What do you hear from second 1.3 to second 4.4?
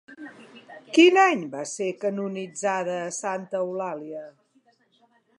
va ser canonitzada Santa Eulàlia?